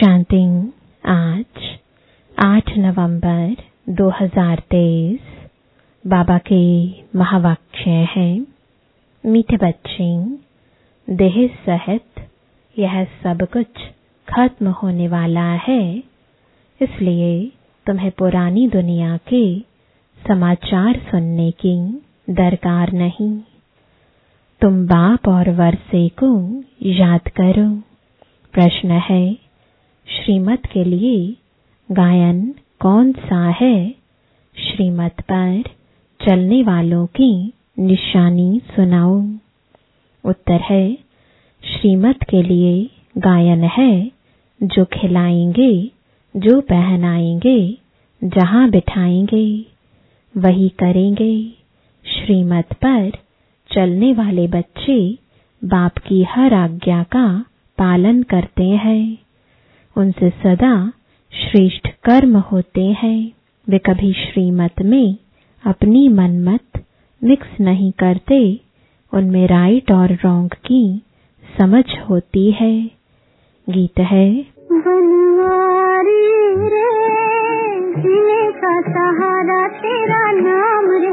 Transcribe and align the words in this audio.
शांति 0.00 0.72
आज 1.06 1.78
8 2.38 2.78
नवंबर 2.78 3.56
2023 3.88 5.18
बाबा 6.06 6.38
के 6.38 6.90
महावाक्य 7.18 7.90
हैं, 7.90 8.46
मीठे 9.26 9.56
बच्चे, 9.56 10.24
देह 11.14 11.48
सहित, 11.48 12.28
यह 12.78 13.04
सब 13.04 13.48
कुछ 13.52 13.66
खत्म 14.28 14.68
होने 14.68 15.08
वाला 15.08 15.52
है, 15.52 16.02
इसलिए 16.82 17.52
तुम्हें 17.86 18.10
पुरानी 18.10 18.68
दुनिया 18.68 19.16
के 19.16 19.60
समाचार 20.28 20.98
सुनने 21.10 21.50
की 21.50 22.02
दरकार 22.30 22.92
नहीं। 22.92 23.40
तुम 24.60 24.86
बाप 24.86 25.28
और 25.28 25.50
वर्षे 25.50 26.08
को 26.08 26.62
याद 26.82 27.20
करो। 27.20 27.82
प्रश्न 28.52 28.90
है 28.90 29.49
श्रीमत 30.08 30.66
के 30.72 30.84
लिए 30.84 31.36
गायन 31.88 32.54
कौन 32.80 33.12
सा 33.12 33.48
है? 33.50 33.74
श्रीमत 34.56 35.20
पर 35.20 35.62
चलने 36.20 36.62
वालों 36.62 37.06
की 37.06 37.30
निशानी 37.78 38.60
सुनाओ 38.76 39.20
उत्तर 40.24 40.60
है, 40.60 40.92
श्रीमत 41.64 42.22
के 42.30 42.42
लिए 42.42 42.90
गायन 43.18 43.64
है 43.64 43.92
जो 44.60 44.84
खिलाएँगे, 44.84 45.72
जो 46.34 46.60
पहनाएँगे, 46.60 47.58
जहाँ 48.22 48.68
बिठाएँगे, 48.70 49.46
वही 50.34 50.68
करेंगे। 50.68 51.32
श्रीमत 52.04 52.72
पर 52.84 53.10
चलने 53.70 54.12
वाले 54.12 54.46
बच्चे 54.48 54.98
बाप 55.62 55.98
की 55.98 56.22
हर 56.24 56.54
आज्ञा 56.54 57.02
का 57.02 57.26
पालन 57.78 58.22
करते 58.22 58.64
हैं। 58.64 59.29
उनसे 59.96 60.30
सदा 60.30 60.92
श्रेष्ठ 61.32 61.88
कर्म 61.88 62.36
होते 62.36 62.84
हैं। 62.84 63.32
वे 63.68 63.78
कभी 63.78 64.12
श्रीमत 64.12 64.82
में 64.84 65.16
अपनी 65.66 66.08
मनमत 66.08 66.84
मिक्स 67.24 67.60
नहीं 67.60 67.92
करते। 67.92 68.60
उनमें 69.14 69.46
राइट 69.46 69.92
और 69.92 70.12
रॉन्ग 70.12 70.50
की 70.52 71.02
समझ 71.60 71.84
होती 72.10 72.50
है। 72.52 72.90
गीत 73.70 74.00
है। 74.00 74.46
बनवारी 74.72 76.54
रे 76.68 77.00
सहारा 78.80 79.68
तेरा 79.68 80.32
नाम 80.32 80.84
रे। 80.90 81.10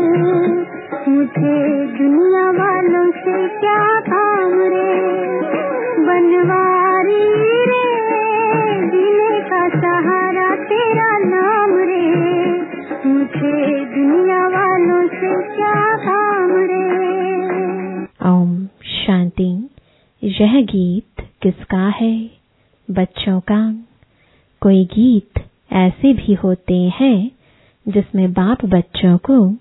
मुझे 1.11 1.87
दुनिया 1.97 2.51
वालों 2.51 3.11
से 3.11 3.47
क्या 3.47 3.99
काम 3.99 4.61
रे? 4.61 5.01
बनवारी 6.05 7.33
रे 7.65 7.76
यह 20.41 20.61
गीत 20.61 21.21
किसका 21.41 21.87
है? 21.89 22.29
बच्चों 22.91 23.39
का। 23.39 23.85
कोई 24.61 24.85
गीत 24.85 25.39
ऐसे 25.73 26.13
भी 26.13 26.33
होते 26.33 26.91
हैं 26.99 27.31
जिसमें 27.87 28.33
बाप 28.33 28.65
बच्चों 28.65 29.17
को 29.17 29.53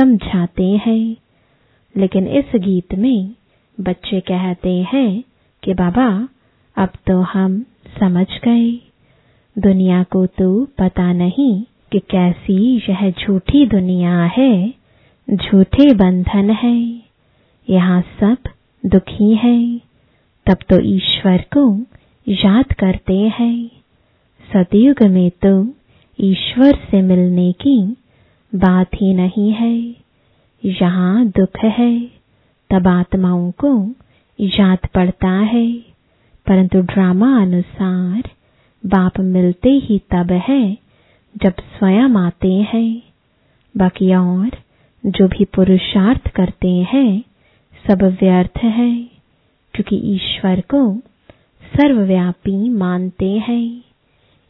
समझाते 0.00 0.80
हैं। 0.86 1.16
लेकिन 1.96 2.26
इस 2.26 2.44
गीत 2.56 2.94
में 2.94 3.34
बच्चे 3.80 4.20
कहते 4.20 4.82
हैं 4.82 5.22
कि 5.64 5.74
बाबा, 5.74 6.28
अब 6.76 6.88
तो 6.88 7.20
हम 7.20 7.64
समझ 8.00 8.26
गए। 8.26 8.80
दुनिया 9.58 10.02
को 10.02 10.26
तो 10.26 10.64
पता 10.78 11.12
नहीं 11.12 11.62
कि 11.92 11.98
कैसी 11.98 12.76
यह 12.76 13.10
झूठी 13.10 13.66
दुनिया 13.66 14.24
है। 14.24 14.74
झूठे 15.30 15.94
बंधन 15.94 16.50
है। 16.50 17.02
यहाँ 17.70 18.02
सब 18.02 18.36
दुखी 18.86 19.34
है। 19.34 19.93
तब 20.46 20.56
तो 20.68 20.80
ईश्वर 20.80 21.44
को 21.56 21.80
याद 22.28 22.72
करते 22.72 23.18
हैं। 23.18 23.70
सतयुग 24.52 25.02
में 25.02 25.30
तो 25.30 25.68
ईश्वर 26.20 26.74
से 26.90 27.02
मिलने 27.02 27.52
की 27.52 27.96
बात 28.54 28.88
ही 28.94 29.14
नहीं 29.14 29.52
है। 29.52 29.96
यहाँ 30.64 31.26
दुख 31.26 31.58
है, 31.64 32.10
तब 32.70 32.88
आत्माओं 32.88 33.50
को 33.50 33.94
याद 34.40 34.78
पड़ता 34.94 35.28
है। 35.28 35.72
परंतु 36.46 36.80
ड्रामा 36.80 37.42
अनुसार 37.42 38.22
बाप 38.86 39.20
मिलते 39.20 39.70
ही 39.70 39.98
तब 39.98 40.32
है, 40.32 40.78
जब 41.36 41.52
स्वयं 41.60 42.16
आते 42.16 42.52
हैं। 42.52 43.02
बाकी 43.76 44.14
और 44.14 44.50
जो 45.06 45.28
भी 45.28 45.44
पुरुषार्थ 45.44 46.28
करते 46.28 46.68
हैं, 46.68 47.22
सब 47.88 48.02
व्यर्थ 48.02 48.58
है। 48.58 49.13
क्योंकि 49.74 49.96
ईश्वर 50.14 50.60
को 50.70 50.80
सर्वव्यापी 51.72 52.68
मानते 52.70 53.30
हैं। 53.48 53.64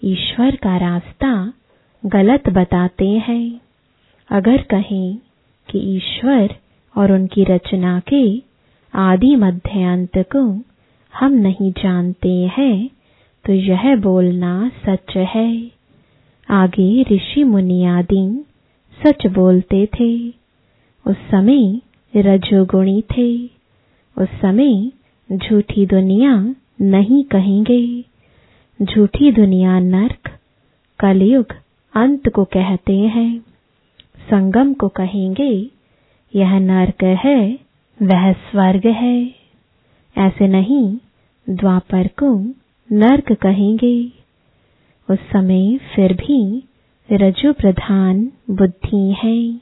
ईश्वर 0.03 0.57
का 0.57 0.77
रास्ता 0.77 1.31
गलत 2.03 2.49
बताते 2.49 3.09
हैं। 3.29 3.61
अगर 4.31 4.63
कहें 4.71 5.17
कि 5.69 5.79
ईश्वर 5.97 6.55
और 6.95 7.13
उनकी 7.13 7.45
रचना 7.45 7.99
के 8.09 8.25
आदि 8.95 9.35
मध्य 9.37 9.85
अंत 9.85 10.19
को 10.33 10.43
हम 11.15 11.33
नहीं 11.39 11.71
जानते 11.73 12.33
हैं 12.57 12.77
तो 13.45 13.53
यह 13.53 13.95
बोलना 14.01 14.53
सच 14.87 15.17
है। 15.17 15.49
आगे 16.49 17.03
ऋषि 17.11 17.45
मुनि 17.45 17.85
आदि 17.89 18.25
सच 18.99 19.27
बोलते 19.27 19.85
थे। 19.95 20.13
उस 21.07 21.17
समय 21.31 21.81
रजोगुणी 22.15 23.01
थे। 23.11 23.31
उस 24.17 24.29
समय 24.41 24.75
झूठी 25.33 25.87
दुनिया 25.87 26.55
नहीं 26.81 27.25
कहेंगे। 27.25 28.05
झूठी 28.83 29.33
दुनिया 29.33 29.79
नरक, 29.79 30.39
कलयुग 31.01 31.47
अंत 31.95 32.29
को 32.29 32.45
कहते 32.45 32.99
हैं। 32.99 33.41
संगम 34.31 34.75
को 34.75 34.89
कहेंगे, 34.89 35.71
यह 36.35 36.59
नरक 36.59 37.05
है, 37.05 37.59
वह 38.03 38.33
स्वर्ग 38.33 38.87
है। 38.87 39.35
ऐसे 40.19 40.49
नहीं, 40.49 40.97
द्वापर 41.51 42.07
को 42.07 42.45
नरक 42.93 43.33
कहेंगे। 43.33 44.13
उस 45.11 45.19
समय 45.19 45.79
फिर 45.95 46.13
भी 46.13 46.65
रजु 47.13 47.53
प्रधान 47.53 48.33
बुद्धि 48.51 49.17
है। 49.23 49.55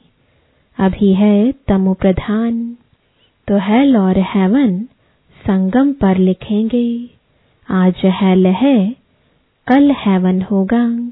अभी 0.85 1.13
है 1.13 1.51
तमु 1.51 1.93
प्रधान। 1.93 2.77
तो 3.47 3.57
हेल 3.57 3.97
और 3.97 4.17
हेवन 4.17 4.87
संगम 5.43 5.93
पर 5.93 6.17
लिखेंगे, 6.17 7.09
आज 7.69 7.93
हेल 8.05 8.45
है 8.47 8.95
कल 9.67 9.91
हेवन 9.91 10.41
होगा। 10.41 11.11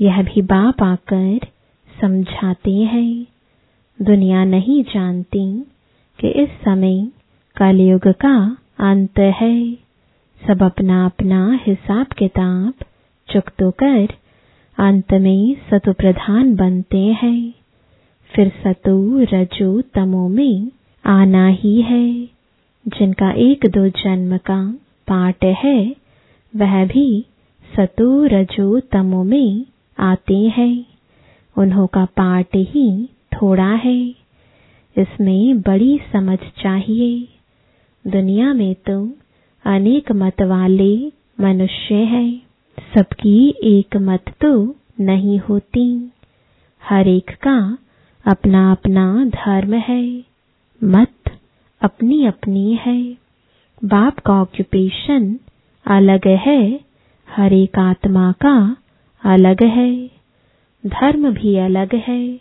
यह 0.00 0.22
भी 0.22 0.42
बाप 0.42 0.82
आकर 0.82 1.40
समझाते 2.00 2.72
हैं। 2.72 3.26
दुनिया 4.02 4.44
नहीं 4.44 4.84
जानती 4.84 5.60
कि 6.20 6.28
इस 6.28 6.48
समय 6.48 7.08
कलयुग 7.56 8.08
का 8.08 8.56
अंत 8.78 9.18
है। 9.18 9.72
सब 10.46 10.62
अपना 10.62 11.04
अपना 11.06 11.60
हिसाब 11.66 12.06
किताब 12.06 12.74
चुकतो 13.32 13.70
कर 13.70 14.08
अंत 14.78 15.12
में 15.12 15.56
सतु 15.70 15.92
प्रधान 15.92 16.56
बनते 16.56 16.98
हैं। 16.98 17.52
फिर 18.34 18.48
सतु, 18.48 19.26
रजो, 19.32 19.80
तमो 19.80 20.28
में 20.28 20.70
आना 21.06 21.46
ही 21.46 21.82
है। 21.82 22.35
जिनका 22.88 23.30
एक 23.32 23.66
दो 23.66 23.88
जन्म 23.88 24.36
का 24.36 24.72
पाठ 25.08 25.44
है, 25.44 25.96
वह 26.56 26.84
भी 26.86 27.26
सतो 27.76 28.24
रजो 28.24 28.80
तमो 28.80 29.24
में 29.24 29.66
आते 29.98 30.36
हैं। 30.36 30.86
उन्हों 31.58 31.86
का 31.86 32.04
पाठ 32.04 32.46
ही 32.54 33.06
थोड़ा 33.06 33.70
है। 33.74 34.08
इसमें 34.96 35.60
बड़ी 35.60 36.00
समझ 36.12 36.38
चाहिए। 36.38 37.28
दुनिया 38.06 38.54
में 38.54 38.74
तो 38.74 39.10
अनेक 39.64 40.12
मत 40.12 40.42
वाले 40.42 41.06
मनुष्य 41.40 41.94
हैं। 41.94 42.42
सबकी 42.94 43.54
एक 43.62 43.96
मत 43.96 44.24
तो 44.40 44.76
नहीं 45.00 45.38
होती। 45.38 46.10
हर 46.82 47.08
एक 47.08 47.30
का 47.30 47.78
अपना 48.26 48.72
अपना 48.72 49.24
धर्म 49.24 49.74
है। 49.74 50.24
मत 50.84 51.08
अपनी 51.82 52.24
अपनी 52.26 52.78
है। 52.82 53.02
बाप 53.84 54.18
का 54.18 54.40
ऑक्यूपेशन 54.42 55.38
अलग 55.86 56.26
है, 56.26 56.80
हर 57.28 57.52
एक 57.52 57.78
आत्मा 57.78 58.32
का 58.32 58.76
अलग 59.22 59.62
है। 59.62 60.06
धर्म 60.84 61.30
भी 61.30 61.56
अलग 61.56 61.94
है 61.94 62.40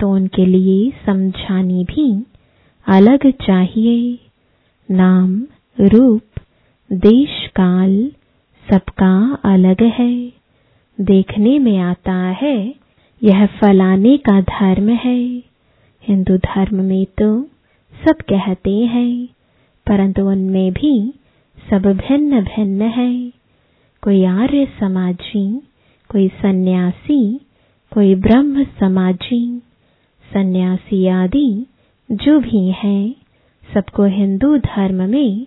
तो 0.00 0.10
उनके 0.10 0.46
लिए 0.46 0.92
समझानी 1.06 1.84
भी 1.84 2.06
अलग 2.86 3.30
चाहिए। 3.42 4.18
नाम, 4.88 5.42
रूप, 5.78 6.22
देश, 6.90 7.46
काल, 7.56 8.10
सबका 8.70 9.38
अलग 9.44 9.82
है। 9.82 10.32
देखने 10.98 11.58
में 11.58 11.78
आता 11.78 12.14
है, 12.42 12.74
यह 13.22 13.46
फलाने 13.46 14.16
का 14.18 14.40
धर्म 14.40 14.88
है। 14.88 15.22
हिंदू 16.04 16.36
धर्म 16.36 16.82
में 16.84 17.04
तो 17.20 17.30
सब 18.04 18.14
कहते 18.14 18.70
हैं, 18.70 19.26
परंतु 19.86 20.22
उनमें 20.22 20.72
भी 20.72 21.14
सब 21.70 21.82
भिन्न 21.82 22.40
भिन्न 22.40 22.82
है। 22.82 23.32
कोई 24.02 24.24
आर्य 24.24 24.66
समाजी, 24.80 25.62
कोई 26.10 26.28
सन्यासी, 26.28 27.40
कोई 27.92 28.14
ब्रह्म 28.14 28.64
समाजी, 28.64 29.62
सन्यासी 30.32 31.06
आदि 31.06 31.66
जो 32.10 32.40
भी 32.40 32.70
हैं, 32.70 33.14
सबको 33.74 34.04
हिंदू 34.04 34.56
धर्म 34.58 35.10
में 35.10 35.46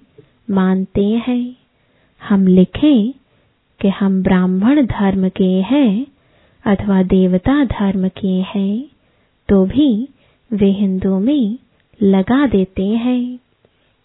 मानते 0.50 1.06
हैं। 1.06 1.56
हम 2.22 2.48
लिखें 2.48 3.14
कि 3.82 3.88
हम 3.90 4.24
ब्राह्मण 4.24 4.86
धर्म 4.86 5.30
के 5.30 5.52
हैं 5.62 6.08
अथवा 6.66 7.04
देवता 7.04 7.66
धर्म 7.66 8.08
के 8.08 8.28
हैं 8.28 8.86
तो 9.50 9.66
भी 9.66 10.10
वे 10.54 10.72
हिंदू 10.72 11.20
में 11.20 11.58
लगा 12.04 12.46
देते 12.48 12.86
हैं। 12.86 13.40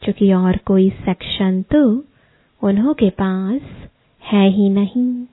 क्योंकि 0.02 0.32
और 0.32 0.56
कोई 0.56 0.90
सेक्शन 0.90 1.62
तो 1.62 2.04
उन्हों 2.62 2.94
के 2.94 3.10
पास 3.10 3.60
है 4.22 4.48
ही 4.50 4.68
नहीं। 4.68 5.24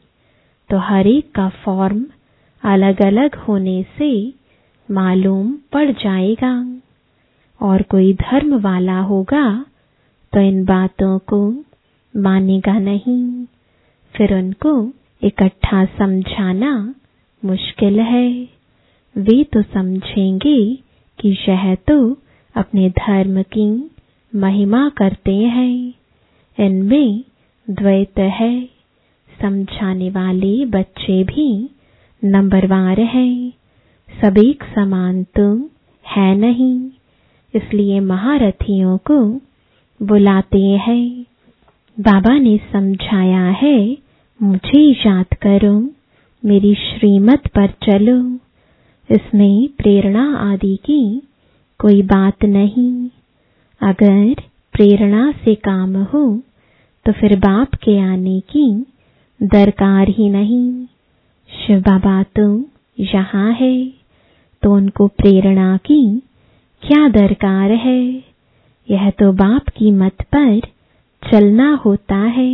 तो 0.69 0.77
हर 0.77 1.07
एक 1.07 1.31
का 1.31 1.49
फॉर्म 1.49 2.05
अलग 2.63 3.01
अलग 3.01 3.35
होने 3.35 3.85
से 3.97 4.33
मालूम 4.91 5.57
पड़ 5.71 5.91
जाएगा। 5.91 6.81
और 7.61 7.81
कोई 7.81 8.13
धर्म 8.13 8.55
वाला 8.61 8.99
होगा 8.99 9.65
तो 10.33 10.39
इन 10.39 10.65
बातों 10.65 11.19
को 11.19 11.63
मानेगा 12.17 12.79
नहीं। 12.79 13.45
फिर 14.15 14.33
उनको 14.33 14.91
इकट्ठा 15.23 15.85
समझाना 15.85 16.95
मुश्किल 17.45 17.99
है। 17.99 18.29
वे 19.17 19.43
तो 19.43 19.61
समझेंगे 19.61 20.75
कि 21.19 21.37
यह 21.49 21.75
तो 21.75 22.17
अपने 22.57 22.89
धर्म 22.89 23.41
की 23.41 23.91
महिमा 24.35 24.89
करते 24.89 25.35
हैं। 25.35 25.93
इनमें 26.59 27.23
द्वैत 27.69 28.19
है। 28.19 28.69
समझाने 29.41 30.09
वाले 30.09 30.65
बच्चे 30.65 31.23
भी 31.23 31.69
नंबरवार 32.23 32.99
हैं। 32.99 33.53
सब 34.21 34.37
एक 34.37 34.63
समान 34.63 35.23
तो 35.23 35.69
है 36.07 36.35
नहीं। 36.35 36.89
इसलिए 37.55 37.99
महारथियों 37.99 38.97
को 38.97 39.41
बुलाते 40.05 40.63
हैं। 40.63 41.25
बाबा 41.99 42.39
ने 42.39 42.57
समझाया 42.57 43.49
है, 43.49 43.97
मुझे 44.41 44.91
याद 44.91 45.25
करो, 45.25 45.89
मेरी 46.45 46.75
श्रीमत 46.75 47.47
पर 47.47 47.67
चलो। 47.67 48.35
इसमें 49.11 49.69
प्रेरणा 49.77 50.37
आदि 50.37 50.75
की 50.75 51.26
कोई 51.79 52.01
बात 52.03 52.43
नहीं। 52.45 52.91
अगर 53.81 54.33
प्रेरणा 54.73 55.31
से 55.43 55.53
काम 55.63 55.95
हो 56.03 56.21
तो 57.05 57.11
फिर 57.11 57.35
बाप 57.39 57.75
के 57.83 57.97
आने 58.03 58.39
की 58.49 58.69
दरकार 59.39 60.07
ही 60.09 60.29
नहीं। 60.29 60.85
शिव 61.49 61.79
बाबा 61.81 62.21
तो 62.35 62.47
यहाँ 62.97 63.51
है 63.53 63.75
तो 64.63 64.73
उनको 64.73 65.07
प्रेरणा 65.17 65.75
की 65.85 66.01
क्या 66.83 67.07
दरकार 67.09 67.71
है? 67.77 68.01
यह 68.87 69.09
तो 69.09 69.31
बाप 69.33 69.69
की 69.69 69.91
मत 69.91 70.21
पर 70.35 70.59
चलना 71.23 71.69
होता 71.85 72.17
है। 72.31 72.51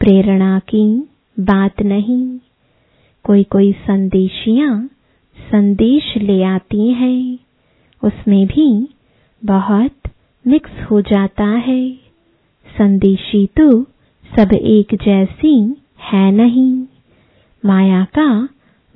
प्रेरणा 0.00 0.58
की 0.68 0.84
बात 1.36 1.82
नहीं। 1.82 2.24
कोई 3.24 3.42
कोई 3.44 3.72
संदेशियाँ 3.82 4.74
संदेश 5.38 6.16
ले 6.18 6.42
आती 6.44 6.92
हैं। 6.92 7.38
उसमें 8.04 8.46
भी 8.46 8.88
बहुत 9.44 10.10
मिक्स 10.46 10.70
हो 10.90 11.00
जाता 11.00 11.44
है। 11.44 11.90
संदेशी 12.78 13.46
तो 13.46 13.82
सब 14.36 14.52
एक 14.52 14.94
जैसी 14.94 15.82
है 16.00 16.30
नहीं। 16.32 16.84
माया 17.64 18.06
का 18.18 18.48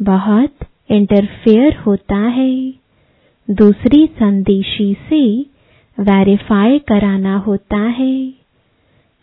बहुत 0.03 0.55
इंटरफेयर 0.91 1.77
होता 1.77 2.17
है। 2.17 2.75
दूसरी 3.51 4.07
संदेशी 4.07 4.95
से 4.95 5.47
वेरीफाई 6.01 6.79
कराना 6.79 7.37
होता 7.37 7.79
है। 7.79 8.31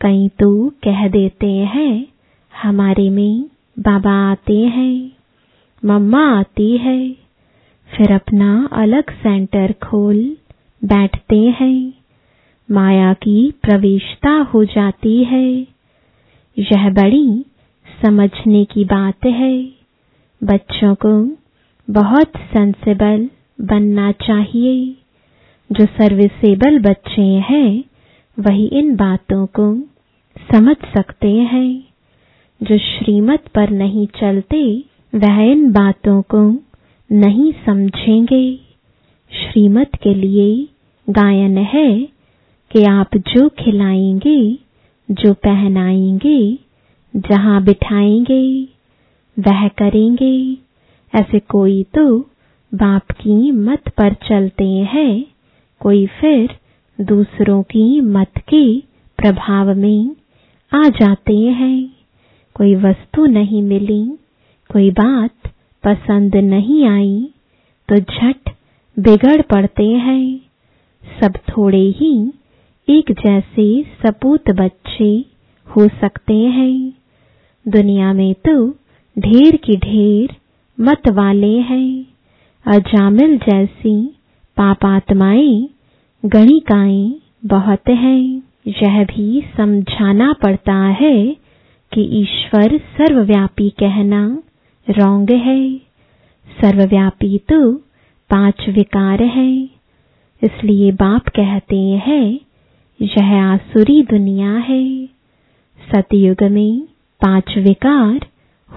कई 0.02 0.28
तो 0.28 0.70
कह 0.70 1.08
देते 1.08 1.52
हैं, 1.52 2.06
हमारे 2.62 3.10
में 3.10 3.46
बाबा 3.80 4.32
आते 4.32 4.58
हैं, 4.58 5.12
मम्मा 5.86 6.40
आती 6.40 6.78
है। 6.78 7.16
फिर 7.98 8.12
अपना 8.12 8.70
अलग 8.72 9.10
सेंटर 9.12 9.72
खोल, 9.72 10.38
बैठते 10.86 11.38
हैं। 11.38 11.94
माया 12.72 13.14
की 13.14 13.52
प्रवेशता 13.52 14.30
हो 14.30 14.66
जाती 14.66 15.24
है। 15.24 15.54
यह 16.60 16.90
बड़ी 16.90 17.46
समझने 18.06 18.66
की 18.66 18.86
बात 18.86 19.26
है। 19.26 19.64
बच्चों 20.44 20.96
को 21.06 21.38
बहुत 21.90 22.28
सेंसिबल 22.38 23.30
बनना 23.62 24.12
चाहिए। 24.12 24.96
जो 25.72 25.86
सर्विसेबल 25.86 26.80
बच्चे 26.80 27.22
हैं, 27.22 27.84
वही 28.40 28.66
इन 28.66 28.96
बातों 28.96 29.46
को 29.46 29.80
समझ 30.54 30.76
सकते 30.76 31.32
हैं। 31.32 31.84
जो 32.64 32.78
श्रीमत 32.78 33.48
पर 33.48 33.70
नहीं 33.70 34.08
चलते, 34.08 34.84
वह 35.16 35.42
इन 35.42 35.72
बातों 35.72 36.22
को 36.22 36.71
समझेंगे। 37.14 38.56
श्रीमत 39.32 39.90
के 40.04 40.14
लिए 40.14 40.68
गायन 41.10 41.58
है 41.58 42.02
कि 42.72 42.84
आप 42.84 43.18
जो 43.18 43.50
खिलाएँगे, 43.50 44.58
जो 45.12 45.34
पहनाएँगे, 45.34 46.58
जहाँ 47.16 47.64
बिठाएँगे, 47.64 48.64
वह 49.40 49.68
करेंगे। 49.68 50.58
ऐसे 51.16 51.40
कोई 51.40 51.84
तो 51.84 52.20
बाप 52.74 53.12
की 53.12 53.52
मत 53.52 53.90
पर 53.90 54.14
चलते 54.14 54.68
हैं, 54.68 55.26
कोई 55.80 56.08
फिर 56.08 56.50
दूसरों 57.02 57.64
की 57.64 58.02
मत 58.02 58.32
के 58.38 58.80
प्रभाव 59.18 59.76
में 59.76 60.16
आ 60.76 60.90
जाते 60.90 61.38
हैं। 61.38 61.94
कोई 62.54 62.76
वस्तु 62.76 63.26
नहीं 63.26 63.62
मिली, 63.62 64.06
कोई 64.74 64.92
बात 64.92 65.41
पसंद 65.84 66.36
नहीं 66.46 66.86
आई 66.88 67.16
तो 67.90 67.96
झट 67.98 68.50
बिगड़ 68.98 69.42
पड़ते 69.42 69.86
हैं। 70.00 70.24
सब 71.04 71.38
थोड़े 71.50 71.82
ही 72.00 72.14
एक 72.88 73.12
जैसे 73.20 73.66
सपूत 74.02 74.50
बच्चे 74.52 75.10
हो 75.68 75.88
सकते 76.02 76.34
हैं। 76.58 76.94
दुनिया 77.66 78.12
में 78.14 78.34
तो 78.48 78.56
ढेर 79.18 79.56
की 79.56 79.76
ढेर 79.80 80.36
मत 80.78 81.08
वाले 81.10 81.54
हैं। 81.70 82.06
अजामिल 82.66 83.38
जैसी 83.40 83.96
पापात्माएँ, 84.58 85.68
गणिकाएँ 86.24 87.14
बहुत 87.46 87.90
हैं। 87.90 88.42
यह 88.68 89.04
भी 89.06 89.42
समझाना 89.58 90.32
पड़ता 90.44 90.76
है 91.02 91.16
कि 91.92 92.02
ईश्वर 92.22 92.78
सर्वव्यापी 92.98 93.70
कहना 93.80 94.24
रोंग 94.90 95.30
है। 95.30 95.78
सर्वव्यापी 96.62 97.38
तो 97.38 97.74
पाँच 98.30 98.70
विकार 98.70 99.24
है। 99.24 99.64
इसलिए 100.44 100.92
बाप 100.92 101.28
कहते 101.28 101.80
हैं, 101.80 102.40
यह 103.02 103.44
आसुरी 103.44 104.04
दुनिया 104.04 104.58
है। 104.58 105.06
सतयुग 105.92 106.44
में 106.44 106.82
पाँच 107.22 107.58
विकार 107.58 108.20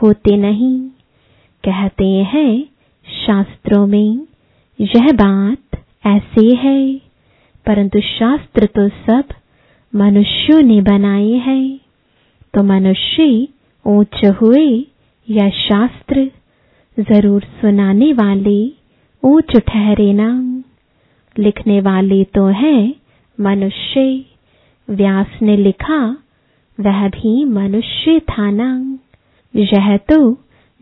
होते 0.02 0.37
नहीं। 0.37 0.80
कहते 1.64 2.06
हैं, 2.06 2.64
शास्त्रों 3.26 3.87
में 3.87 4.26
यह 4.80 5.12
बात 5.12 5.84
ऐसे 6.06 6.56
है। 6.56 6.96
परंतु 7.66 8.00
शास्त्र 8.00 8.66
तो 8.66 8.88
सब 8.88 9.25
मनुष्यों 9.94 10.62
ने 10.62 10.80
बनाए 10.80 11.30
हैं। 11.30 11.78
तो 12.54 12.62
मनुष्य 12.62 13.49
ऊंच 13.87 14.25
हुए 14.25 14.87
या 15.28 15.49
शास्त्र 15.50 16.31
ज़रूर 16.97 17.43
सुनाने 17.61 18.12
वाले 18.12 18.59
ऊंच 19.23 19.57
ठहरे 19.69 20.12
ना 20.12 20.28
लिखने 21.37 21.81
वाले 21.81 22.23
तो 22.35 22.47
है 22.54 22.76
मनुष्य। 23.38 24.02
व्यास 24.88 25.38
ने 25.43 25.57
लिखा, 25.57 25.99
वह 26.78 27.09
भी 27.09 27.45
मनुष्य 27.45 28.19
था 28.31 28.50
ना 28.50 28.71
यह 29.54 29.97
तो 30.09 30.19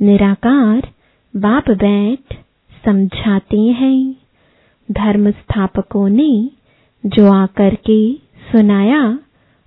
निराकार 0.01 0.89
बाप 1.35 1.71
बैठ 1.79 2.35
समझाते 2.85 3.61
हैं। 3.81 4.17
धर्म 4.89 5.31
स्थापकों 5.31 6.09
ने 6.09 6.33
जो 7.05 7.33
आकर 7.33 7.75
के 7.87 8.01
सुनाया, 8.53 9.03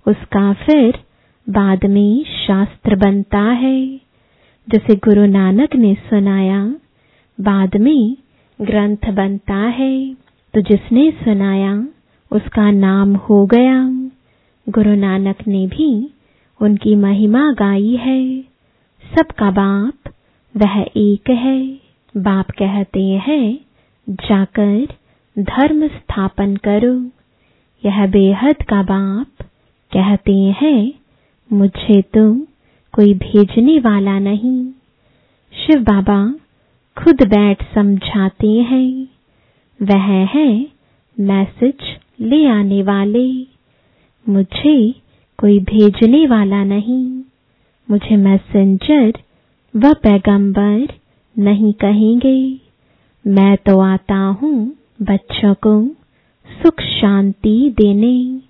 उसका 0.06 0.52
फिर 0.64 0.98
बाद 1.46 1.84
में 1.86 2.24
शास्त्र 2.36 2.96
बनता 2.96 3.42
है। 3.62 4.05
जैसे 4.68 4.96
गुरु 4.96 5.26
नानक 5.26 5.76
ने 5.76 5.94
सुनाया, 5.94 6.74
बाद 7.40 7.76
में 7.76 8.16
ग्रंथ 8.60 9.10
बनता 9.10 9.54
है। 9.54 10.14
तो 10.54 10.60
जिसने 10.60 11.10
सुनाया, 11.10 11.88
उसका 12.30 12.70
नाम 12.70 13.14
हो 13.16 13.46
गया। 13.46 13.88
गुरु 14.68 14.94
नानक 14.94 15.36
ने 15.48 15.66
भी 15.66 16.10
उनकी 16.62 16.96
महिमा 16.96 17.52
गाई 17.52 17.96
है। 17.96 18.40
सबका 19.14 19.50
बाप 19.50 20.12
वह 20.56 20.86
एक 20.96 21.30
है। 21.30 21.80
बाप 22.16 22.50
कहते 22.50 23.02
हैं, 23.02 23.58
जाकर 24.08 24.86
धर्म 25.38 25.88
स्थापन 25.88 26.56
करो। 26.56 27.06
यह 27.88 28.06
बेहद 28.06 28.56
का 28.62 28.82
बाप 28.82 29.46
कहते 29.92 30.54
हैं, 30.60 30.92
मुझे 31.52 32.02
तो 32.02 32.46
कोई 32.96 33.14
भेजने 33.14 33.78
वाला 33.78 34.18
नहीं। 34.18 34.66
शिव 35.52 35.82
बाबा 35.82 36.34
खुद 36.98 37.16
बैठ 37.22 37.74
समझाते 37.74 38.48
हैं। 38.48 39.08
वह 39.82 40.26
है 40.26 40.66
मैसेज 41.20 41.74
ले 42.20 42.46
आने 42.46 42.82
वाले। 42.82 43.46
मुझे 44.28 44.92
कोई 45.38 45.58
भेजने 45.58 46.26
वाला 46.26 46.64
नहीं। 46.64 47.22
मुझे 47.90 48.16
मैसेंजर 48.16 49.12
व 49.76 49.94
पैगंबर 49.94 50.88
नहीं 51.38 51.72
कहेंगे। 51.72 52.60
मैं 53.26 53.56
तो 53.56 53.80
आता 53.80 54.16
हूँ 54.16 54.76
बच्चों 55.02 55.54
को 55.54 55.88
सुख 56.62 56.80
शांति 56.80 57.74
देने। 57.78 58.40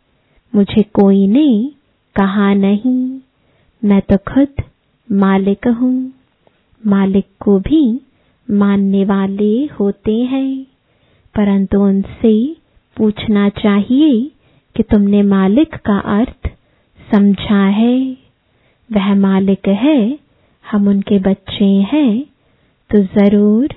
मुझे 0.54 0.82
कोई 0.82 1.26
ने 1.26 1.70
कहा 2.16 2.54
नहीं। 2.54 3.20
मैं 3.82 4.00
तो 4.02 4.16
खुद 4.16 4.62
मालिक 5.12 5.66
हूँ। 5.68 6.12
मालिक 6.86 7.26
को 7.40 7.58
भी 7.58 8.00
मानने 8.50 9.04
वाले 9.04 9.64
होते 9.66 10.14
हैं। 10.24 10.66
परंतु 11.34 11.80
उनसे 11.80 12.56
पूछना 12.96 13.48
चाहिए 13.48 14.30
कि 14.76 14.82
तुमने 14.82 15.22
मालिक 15.22 15.74
का 15.74 15.98
अर्थ 15.98 16.48
समझा 17.12 17.64
है। 17.66 17.98
वह 18.90 19.14
मालिक 19.14 19.68
है, 19.68 20.18
हम 20.64 20.88
उनके 20.88 21.18
बच्चे 21.18 21.64
हैं 21.64 22.24
तो 22.90 23.02
ज़रूर 23.02 23.74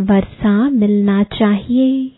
वर्षा 0.00 0.70
मिलना 0.70 1.22
चाहिए। 1.22 2.10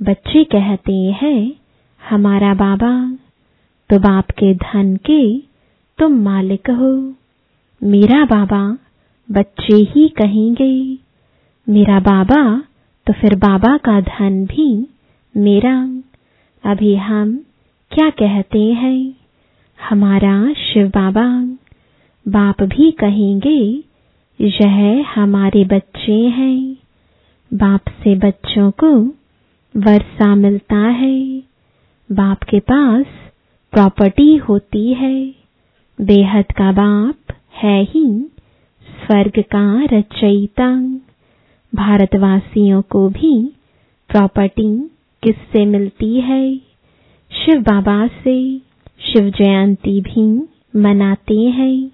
बच्चे 0.00 0.44
कहते 0.44 0.94
हैं, 1.22 1.54
हमारा 2.02 2.54
बाबा 2.54 2.92
तो 3.90 3.98
बाप 3.98 4.30
के 4.30 4.54
धन 4.54 4.96
के 4.96 5.22
तुम 5.98 6.12
मालिक 6.12 6.70
हो। 6.70 7.14
मेरा 7.82 8.24
बाबा 8.24 8.78
बच्चे 9.30 9.74
ही 9.74 10.08
कहेंगे। 10.08 10.98
मेरा 11.68 12.00
बाबा 12.00 12.62
तो 13.06 13.12
फिर 13.12 13.34
बाबा 13.34 13.76
का 13.76 14.00
धन 14.00 14.46
भी 14.46 14.86
मेरा। 15.36 16.02
अभी 16.64 16.94
हम 16.96 17.36
क्या 17.90 18.10
कहते 18.10 18.62
हैं? 18.72 19.14
हमारा 19.78 20.52
शिव 20.52 20.88
बाबा 20.88 21.28
बाप 22.26 22.62
भी 22.62 22.90
कहेंगे, 22.90 23.82
यह 24.40 25.06
हमारे 25.14 25.64
बच्चे 25.64 26.28
हैं। 26.28 26.76
बाप 27.54 27.80
से 27.88 28.14
बच्चों 28.14 28.70
को 28.70 28.92
वर्षा 29.76 30.34
मिलता 30.34 30.76
है। 30.76 31.42
बाप 32.12 32.42
के 32.42 32.60
पास 32.60 33.06
प्रॉपर्टी 33.72 34.36
होती 34.36 34.94
है। 34.94 35.45
बेहद 36.00 36.44
का 36.44 36.72
बाप 36.72 37.36
है 37.54 37.82
ही, 37.82 38.30
स्वर्ग 38.82 39.32
का 39.38 39.84
रचयिता। 39.84 40.76
भारतवासियों 41.74 42.82
को 42.82 43.08
भी 43.08 43.52
प्रॉपर्टी 44.08 44.90
किससे 45.22 45.66
मिलती 45.66 46.20
है? 46.20 46.56
शिव 47.32 47.60
बाबा 47.60 48.06
से 48.06 48.58
शिव 49.00 49.30
जयंती 49.30 50.00
भी 50.00 50.48
मनाते 50.80 51.40
हैं। 51.40 51.88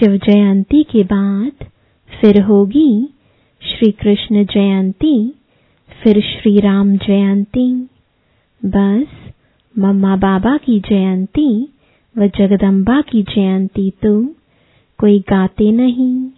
शिव 0.00 0.16
जयंती 0.16 0.82
के 0.82 1.04
बाद 1.04 1.52
फिर 2.20 2.42
होगी 2.42 3.08
श्री 3.62 3.90
कृष्ण 3.90 4.44
जयंती, 4.44 5.34
फिर 6.02 6.20
श्री 6.20 6.60
राम 6.60 6.96
जयंती। 6.96 7.88
बस 8.64 9.06
मम्मा 9.78 10.16
बाबा 10.16 10.56
की 10.56 10.80
जयंती 10.80 11.68
व 12.18 12.26
जगदम्बा 12.26 13.00
की 13.00 13.22
जयंती 13.22 13.90
तो 13.90 14.34
कोई 14.98 15.18
गाते 15.18 15.72
नहीं। 15.72 16.28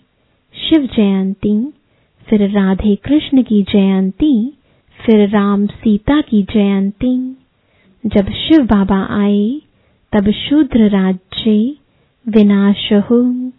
शिव 0.55 0.89
जयंती, 0.97 1.73
फिर 2.29 2.51
राधे 2.51 2.97
कृष्ण 2.97 3.43
की 3.43 3.63
जयंती, 3.63 4.59
फिर 5.07 5.29
राम 5.29 5.67
सीता 5.67 6.21
की 6.21 6.43
जयंती। 6.43 7.37
जब 8.07 8.31
शिव 8.31 8.65
बाबा 8.65 9.07
आए, 9.11 9.61
तब 10.13 10.31
शूद्र 10.31 10.89
राज्य 10.89 11.77
विनाश 12.29 12.93
हो। 12.93 13.51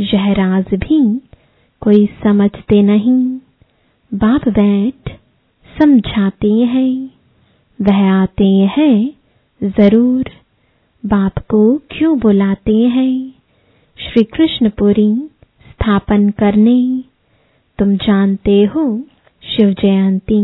यह 0.00 0.32
राज 0.32 0.74
भी 0.74 1.20
कोई 1.80 2.06
समझते 2.06 2.82
नहीं। 2.82 3.38
बाप 4.14 4.48
बैठ, 4.48 5.12
समझाते 5.78 6.52
हैं, 6.52 7.10
वह 7.82 8.10
आते 8.12 8.48
हैं 8.48 9.10
ज़रूर। 9.62 10.39
बाप 11.06 11.38
को 11.38 11.78
क्यों 11.90 12.18
बुलाते 12.18 12.76
हैं? 12.76 13.34
श्री 13.98 14.24
कृष्णपुरी 14.24 15.14
स्थापन 15.70 16.30
करने। 16.30 17.04
तुम 17.78 17.96
जानते 17.96 18.64
हो, 18.64 19.00
शिव 19.42 19.70
जयंती 19.70 20.42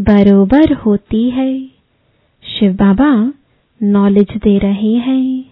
बरोबर 0.00 0.72
होती 0.72 1.30
है। 1.30 1.66
शिव 2.44 2.72
बाबा 2.72 3.32
नॉलेज 3.82 4.26
दे 4.36 4.58
रहे 4.58 4.94
हैं। 4.94 5.44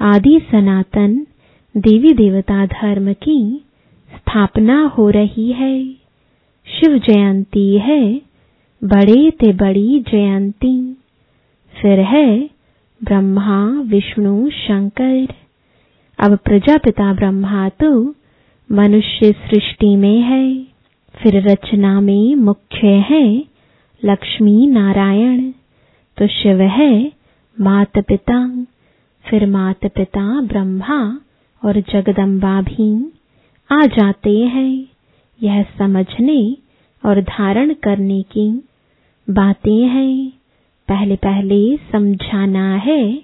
आदि 0.00 0.40
सनातन 0.50 1.26
देवी 1.76 2.12
देवता 2.12 2.66
धर्म 2.66 3.12
की 3.12 3.64
स्थापना 4.16 4.84
हो 4.84 5.10
रही 5.10 5.52
है। 5.52 5.84
शिव 6.66 6.98
जयंती 6.98 7.78
है, 7.78 8.20
बड़े 8.84 9.30
ते 9.30 9.52
बड़ी 9.52 10.00
जयंती। 10.00 10.96
फिर 11.82 11.98
है 12.00 12.59
ब्रह्मा, 13.04 13.66
विष्णु, 13.66 14.50
शंकर। 14.50 15.34
अब 16.18 16.36
प्रजापिता 16.36 17.14
ब्रह्मा 17.14 17.68
तो 17.68 18.14
मनुष्य 18.72 19.32
सृष्टि 19.32 19.96
में 19.96 20.20
है। 20.20 20.64
फिर 21.22 21.48
रचना 21.48 22.00
में 22.00 22.34
मुख्य 22.34 22.86
है 22.86 23.44
लक्ष्मी 24.04 24.66
नारायण। 24.66 25.50
तो 26.16 26.26
शिव 26.26 26.60
है 26.60 27.12
मात 27.60 27.98
पिता 27.98 28.64
फिर 29.26 29.46
मात 29.46 29.86
पिता 29.86 30.40
ब्रह्मा 30.40 31.20
और 31.64 31.80
जगदम्बा 31.80 32.62
भी 32.62 33.12
आ 33.72 33.86
जाते 33.86 34.38
हैं। 34.38 34.86
यह 35.42 35.62
समझने 35.62 36.56
और 37.04 37.20
धारण 37.20 37.74
करने 37.74 38.22
की 38.22 38.68
बातें 39.30 39.86
हैं। 39.86 40.39
पहले 40.90 41.16
पहले 41.16 41.76
समझाना 41.76 42.74
है। 42.76 43.22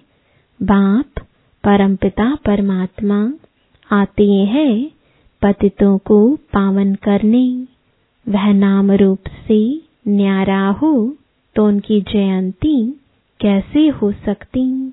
बाप, 0.62 1.22
परमपिता, 1.64 2.34
परमात्मा 2.34 3.32
आते 3.92 4.32
हैं 4.32 4.90
पतितों 5.42 5.98
को 5.98 6.36
पावन 6.36 6.94
करने। 6.94 7.66
वह 8.28 8.52
नाम 8.52 8.92
रूप 8.92 9.18
से 9.48 9.82
न्यारा 10.08 10.68
हो 10.68 11.16
तो 11.54 11.66
उनकी 11.66 12.00
जयंती 12.00 13.00
कैसे 13.40 13.88
हो 13.88 14.12
सकती? 14.12 14.92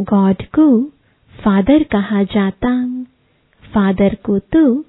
गॉड 0.00 0.42
को 0.54 0.84
फादर 1.32 1.82
कहा 1.82 2.22
जाता। 2.22 3.02
फादर 3.74 4.16
को 4.24 4.38
तो 4.38 4.82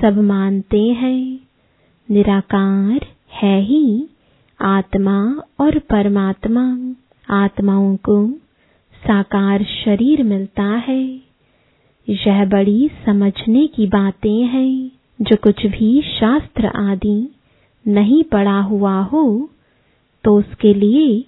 सब 0.00 0.18
मानते 0.18 0.82
हैं। 0.88 1.40
निराकार 2.10 3.06
है 3.32 3.60
ही 3.60 4.08
आत्मा 4.62 5.42
और 5.60 5.78
परमात्मा। 5.90 6.64
आत्माओं 7.30 7.96
को 7.96 8.16
साकार 9.02 9.62
शरीर 9.64 10.22
मिलता 10.22 10.64
है। 10.64 11.04
यह 12.08 12.44
बड़ी 12.44 12.90
समझने 13.06 13.66
की 13.66 13.86
बातें 13.86 14.42
हैं, 14.44 14.90
जो 15.20 15.36
कुछ 15.36 15.66
भी 15.66 15.90
शास्त्र 16.20 16.66
आदि 16.66 17.34
नहीं 17.88 18.22
पढ़ा 18.24 18.60
हुआ 18.60 19.00
हो 19.02 19.50
तो 20.24 20.36
उसके 20.38 20.74
लिए 20.74 21.24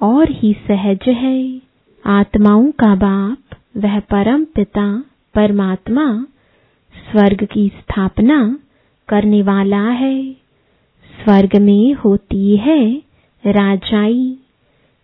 और 0.00 0.30
ही 0.30 0.52
सहज 0.68 1.08
है। 1.08 1.60
आत्माओं 2.06 2.70
का 2.70 2.94
बाप, 2.94 3.56
वह 3.76 3.98
परम 4.00 4.44
पिता, 4.44 5.04
परमात्मा, 5.34 6.26
स्वर्ग 6.94 7.44
की 7.44 7.68
स्थापना 7.68 8.58
करने 9.08 9.42
वाला 9.42 9.88
है। 9.88 10.43
स्वर्ग 11.22 11.56
में 11.56 11.94
होती 11.94 12.56
है 12.56 12.80
राजाई। 13.44 14.36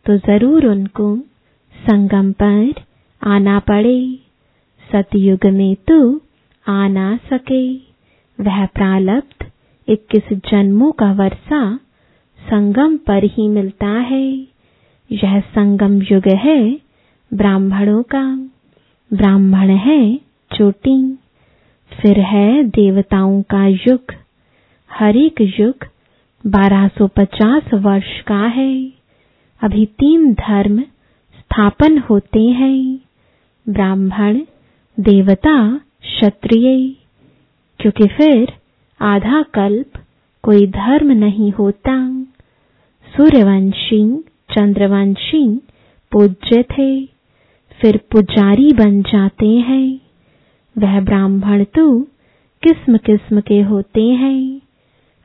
तो 0.06 0.16
ज़रूर 0.16 0.66
उनको 0.66 1.16
संगम 1.74 2.32
पर 2.32 2.82
आना 3.22 3.58
पड़े। 3.58 4.00
सतयुग 4.90 5.46
में 5.46 5.74
तो 5.88 5.98
आ 6.66 6.86
ना 6.88 7.16
सके। 7.32 7.62
वह 8.38 8.64
प्रालब्ध 8.66 9.46
इक्कीस 9.88 10.32
जन्मों 10.50 10.90
का 10.92 11.12
वर्षा 11.12 11.62
संगम 12.40 12.96
पर 12.96 13.24
ही 13.24 13.48
मिलता 13.48 13.88
है। 14.10 14.26
यह 15.10 15.40
संगम 15.40 16.00
युग 16.02 16.28
है 16.36 16.60
ब्राह्मणों 17.30 18.02
का। 18.02 18.24
ब्राह्मण 19.10 19.70
है 19.76 20.00
चोटी। 20.50 20.98
फिर 21.92 22.20
है 22.20 22.62
देवताओं 22.64 23.40
का 23.42 23.66
युग। 23.66 24.14
हर 24.90 25.16
एक 25.16 25.40
युग 25.60 25.86
1250 26.46 27.74
वर्ष 27.74 28.20
का 28.20 28.46
है। 28.46 28.92
अभी 29.62 29.86
तीन 29.86 30.32
धर्म 30.32 30.80
स्थापन 31.38 31.98
होते 31.98 32.42
हैं। 32.42 33.00
ब्राह्मण, 33.68 34.40
देवता, 35.00 35.76
क्षत्रिय। 35.78 36.96
क्योंकि 37.80 38.06
फिर 38.06 38.52
आधा 39.00 39.42
कल्प 39.42 40.04
कोई 40.42 40.66
धर्म 40.66 41.10
नहीं 41.10 41.52
होता। 41.52 42.22
सूर्यवंशी, 43.16 44.18
चंद्रवंशी 44.22 45.60
पूज्य 46.12 46.62
थे। 46.62 47.06
फिर 47.80 48.00
पुजारी 48.12 48.72
बन 48.72 49.02
जाते 49.02 49.46
हैं। 49.46 50.00
वह 50.78 51.00
ब्राह्मण 51.00 51.64
तो 51.64 52.00
किस्म 52.62 52.96
किस्म 52.96 53.40
के 53.40 53.60
होते 53.60 54.04
हैं। 54.04 54.60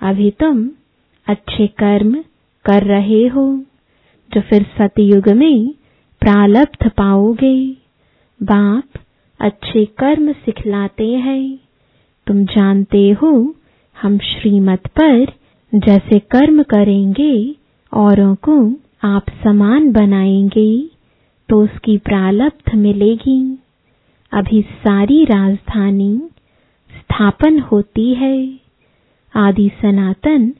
अभी 0.01 0.31
तुम 0.31 0.69
अच्छे 1.27 1.67
कर्म 1.67 2.15
कर 2.65 2.83
रहे 2.83 3.27
हो, 3.27 3.63
जो 4.33 4.41
फिर 4.41 4.63
सतयुग 4.63 5.29
में 5.29 5.73
प्रालब्ध 6.21 6.89
पाओगे। 6.89 7.71
बाप 8.43 8.99
अच्छे 9.39 9.85
कर्म 9.85 10.31
सिखलाते 10.33 11.07
हैं। 11.07 11.59
तुम 12.27 12.45
जानते 12.45 13.11
हो, 13.11 13.55
हम 14.01 14.17
श्रीमत 14.17 14.87
पर 14.87 15.25
जैसे 15.75 16.19
कर्म 16.19 16.63
करेंगे, 16.63 17.55
औरों 17.93 18.35
को 18.35 18.73
आप 19.03 19.25
समान 19.43 19.91
बनाएँगे 19.91 20.89
तो 21.49 21.63
उसकी 21.63 21.97
प्रालब्ध 21.97 22.75
मिलेगी। 22.75 23.59
अभी 24.31 24.61
सारी 24.61 25.25
राजधानी 25.25 26.17
स्थापन 26.91 27.59
होती 27.59 28.13
है। 28.13 28.59
आदि 29.35 29.71
सनातन 29.81 30.53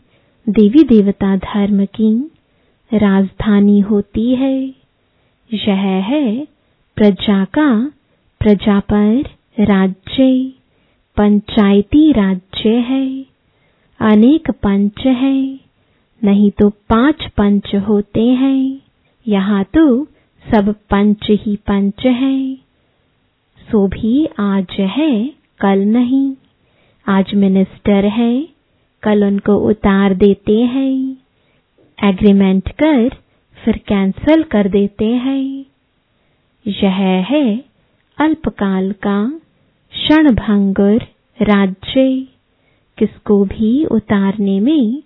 देवी 0.50 0.84
देवता 0.84 1.36
धर्म 1.38 1.86
की 1.86 2.32
राजधानी 2.94 3.80
होती 3.80 4.36
है। 4.36 4.66
यह 5.54 5.82
है 6.04 6.48
प्रजा 6.96 7.46
का 7.46 7.92
प्रजा 8.40 8.80
पर 8.80 9.30
राज्य, 9.60 10.52
पंचायती 11.18 12.12
राज्य 12.12 12.70
है। 12.70 13.26
अनेक 14.00 14.52
पंच 14.52 15.06
है, 15.06 15.60
नहीं 16.24 16.52
तो 16.52 16.70
पाँच 16.70 17.26
पंच 17.38 17.76
होते 17.76 18.24
हैं। 18.24 18.82
यहाँ 19.28 19.64
तो 19.64 20.06
सब 20.52 20.76
पंच 20.90 21.28
ही 21.32 21.56
पंच 21.56 22.06
हैं। 22.06 22.56
सो 23.72 23.88
भी 23.88 24.26
आज 24.40 24.80
है, 24.80 25.28
कल 25.60 25.80
नहीं। 25.80 26.36
आज 27.08 27.36
मिनिस्टर 27.36 28.06
है 28.06 28.55
कल 29.06 29.26
उनको 29.26 29.56
उतार 29.56 30.14
देते 30.14 30.60
हैं। 30.60 31.18
एग्रीमेंट 32.04 32.72
कर, 32.72 33.10
फिर 33.64 33.78
कैंसल 33.78 34.44
कर 34.44 34.70
देते 34.70 35.06
हैं। 35.06 35.66
यह 36.68 37.26
है 37.30 37.66
अल्पकाल 38.18 38.92
का 38.92 39.42
क्षणभंगुर 39.92 41.02
राज्य। 41.42 42.28
किसको 42.98 43.46
भी 43.46 43.86
उतारने 43.86 44.60
में 44.60 45.04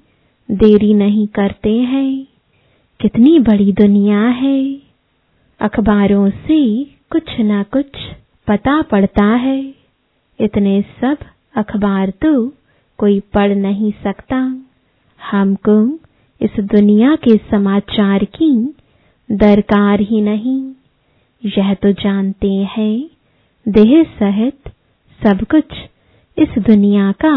देरी 0.52 0.94
नहीं 0.94 1.28
करते 1.28 1.78
हैं। 1.78 2.28
कितनी 3.00 3.40
बड़ी 3.40 3.72
दुनिया 3.74 4.22
है। 4.28 4.80
अखबारों 5.60 6.30
से 6.30 6.84
कुछ 6.84 7.24
न 7.40 7.64
कुछ 7.64 7.86
पता 8.48 8.82
पड़ता 8.82 9.26
है। 9.26 9.74
इतने 10.40 10.82
सब 10.82 11.18
अखबार 11.56 12.10
तो 12.10 12.54
कोई 13.00 13.20
पढ़ 13.34 13.56
नहीं 13.56 13.92
सकता। 14.04 14.38
हमको 15.20 15.76
इस 16.42 16.60
दुनिया 16.60 17.16
के 17.16 17.36
समाचार 17.52 18.24
की 18.36 18.52
दरकार 19.30 20.00
ही 20.02 20.22
नहीं। 20.22 20.62
यह 21.44 21.74
तो 21.74 21.92
जानते 21.94 22.52
हैं, 22.76 23.10
देह 23.66 24.04
सहित 24.20 24.70
सब 25.20 25.46
कुछ 25.46 25.66
इस 26.38 26.64
दुनिया 26.64 27.12
का 27.12 27.36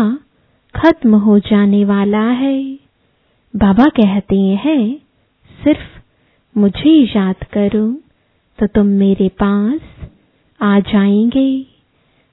खत्म 0.75 1.15
हो 1.17 1.39
जाने 1.41 1.85
वाला 1.85 2.25
है। 2.43 2.63
बाबा 3.55 3.85
कहते 3.97 4.39
हैं, 4.65 4.97
सिर्फ़ 5.65 6.59
मुझे 6.59 6.91
याद 7.17 7.45
करो 7.53 7.87
तो 8.59 8.67
तुम 8.67 8.87
मेरे 8.87 9.29
पास 9.43 9.81
आ 10.61 10.79
जाएँगे। 10.81 11.51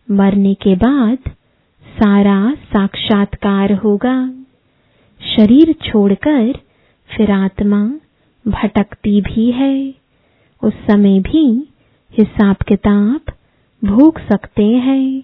मरने 0.07 0.53
के 0.53 0.75
बाद 0.75 1.17
सारा 2.03 2.53
साक्षात्कार 2.53 3.73
होगा। 3.73 4.33
शरीर 5.35 5.73
छोड़कर 5.73 6.59
फिर 7.07 7.31
आत्मा 7.31 7.93
भटकती 8.47 9.21
भी 9.21 9.51
है। 9.51 9.93
उस 10.63 10.73
समय 10.73 11.19
भी 11.19 11.67
हिसाब 12.17 12.55
किताब 12.55 13.21
भूख 13.85 14.19
सकते 14.19 14.65
हैं। 14.65 15.21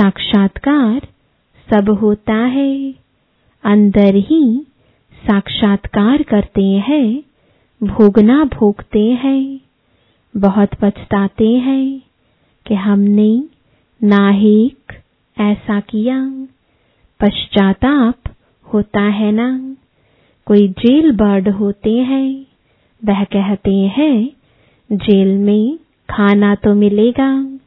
साक्षात्कार 0.00 1.00
सब 1.70 1.88
होता 1.90 2.34
है। 2.34 2.94
अंदर 3.64 4.14
ही 4.14 4.66
साक्षात्कार 5.26 6.22
करते 6.22 6.64
हैं, 6.64 7.22
भोगना 7.82 8.44
भोगते 8.44 9.10
हैं। 9.10 9.60
बहुत 10.36 10.68
पछताते 10.82 11.48
हैं 11.48 12.02
कि 12.66 12.74
हमने 12.74 13.44
नाहिक 14.02 15.01
ऐसा 15.36 15.80
किया। 15.80 16.46
पश्चाताप 17.20 18.16
होता 18.74 19.00
है 19.00 19.32
ना। 19.32 19.76
कोई 20.46 20.68
जेल 20.68 21.12
बर्ड 21.12 21.48
होते 21.48 21.90
हैं, 21.90 22.46
वह 23.04 23.24
कहते 23.24 23.74
हैं, 23.74 24.30
जेल 24.90 25.38
में 25.38 25.78
खाना 26.10 26.54
तो 26.54 26.74
मिलेगा। 26.74 27.58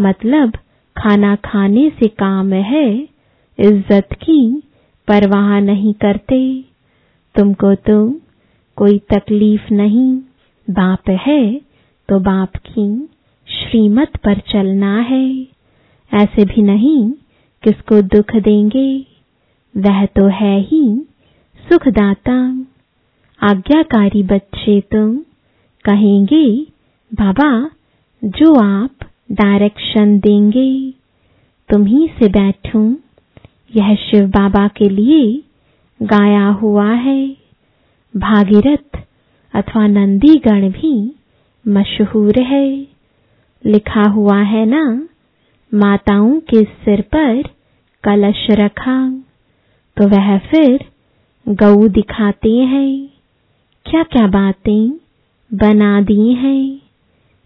मतलब 0.00 0.52
खाना 0.96 1.34
खाने 1.36 1.90
से 1.90 2.08
काम 2.08 2.52
है, 2.52 3.08
इज़्ज़त 3.58 4.08
की 4.12 4.62
परवाह 5.08 5.60
नहीं 5.60 5.94
करते। 5.94 6.64
तुमको 7.34 7.74
तो 7.74 8.20
कोई 8.76 8.98
तकलीफ़ 8.98 9.72
नहीं, 9.74 10.16
बाप 10.70 11.10
है 11.10 11.60
तो 12.08 12.18
बाप 12.20 12.56
की 12.56 13.08
श्रीमत 13.48 14.16
पर 14.16 14.38
चलना 14.38 15.00
है। 15.00 15.51
ऐसे 16.14 16.44
भी 16.44 16.62
नहीं, 16.62 17.12
किसको 17.62 18.02
दुख 18.02 18.36
देंगे? 18.36 19.06
वह 19.76 20.06
तो 20.06 20.26
है 20.26 20.60
ही, 20.60 21.06
सुखदाता। 21.68 22.66
आज्ञाकारी 23.42 24.22
बच्चे 24.22 24.80
तुम, 24.80 25.16
कहेंगे, 25.84 26.66
बाबा, 27.14 27.70
जो 28.24 28.54
आप 28.54 28.90
डायरेक्शन 29.32 30.18
देंगे 30.18 30.94
तुम्ही 31.68 32.10
से 32.18 32.28
बैठूं। 32.28 32.94
यह 33.76 33.94
शिव 33.94 34.26
बाबा 34.26 34.68
के 34.68 34.88
लिए 34.88 35.42
गाया 36.02 36.46
हुआ 36.46 36.92
है। 36.92 37.36
भागीरथ 38.16 38.98
अथवा 39.54 39.86
नंदीगण 39.86 40.70
भी 40.70 41.16
मशहूर 41.68 42.40
है। 42.40 42.86
लिखा 43.66 44.02
हुआ 44.02 44.38
है 44.38 44.66
ना 44.66 45.08
माताओं 45.74 46.40
के 46.40 46.64
सिर 46.64 47.00
पर 47.00 47.42
कलश 48.04 48.46
रखा। 48.50 49.10
तो 49.96 50.08
वह 50.08 50.38
फिर 50.38 50.84
गऊ 51.48 51.88
दिखाते 51.88 52.50
हैं। 52.50 53.08
क्या 53.86 54.02
क्या 54.02 54.26
बातें 54.26 54.90
बना 55.54 56.00
दी 56.00 56.34
हैं। 56.34 56.80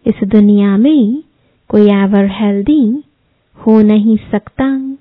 इस 0.06 0.14
दुनिया 0.24 0.76
में 0.76 1.22
कोई 1.68 1.82
एवर 1.82 2.28
हेल्दी 2.32 3.02
हो 3.56 3.80
नहीं 3.82 4.16
सकता। 4.16 4.96